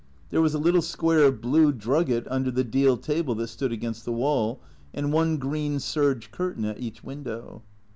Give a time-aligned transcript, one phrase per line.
[0.31, 4.03] There was a little square of blue drugget under the deal table that stood against
[4.03, 4.59] the wall,
[4.95, 7.61] and one green serge curtain at each window.